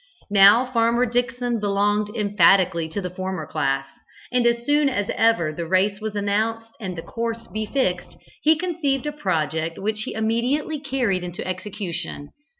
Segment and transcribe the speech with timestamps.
[0.31, 3.85] Now Farmer Dickson belonged emphatically to the former class,
[4.31, 9.05] and as soon as ever the race was announced and the course fixed, he conceived
[9.05, 12.31] a project which he immediately carried into execution.